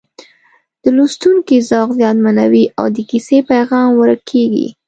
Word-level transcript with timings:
د 0.83 0.85
لوستونکي 0.97 1.57
ذوق 1.69 1.89
زیانمنوي 1.99 2.65
او 2.79 2.85
د 2.95 2.97
کیسې 3.09 3.37
پیغام 3.51 3.87
ورک 4.01 4.21
کېږي 4.31 4.67